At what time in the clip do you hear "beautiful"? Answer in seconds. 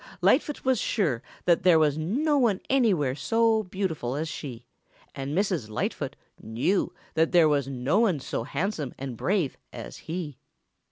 3.61-4.15